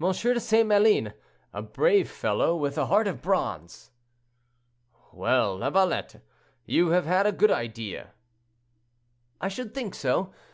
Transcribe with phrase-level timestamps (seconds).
[0.00, 0.66] de St.
[0.66, 1.12] Maline,
[1.52, 3.90] a brave fellow, with a heart of bronze."
[5.12, 6.22] "Well, Lavalette,
[6.64, 8.12] you have had a good idea."
[9.38, 10.32] "I should think so.